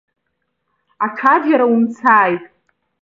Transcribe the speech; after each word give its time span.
Аҽаџьара 1.05 1.65
умцааит. 1.73 2.43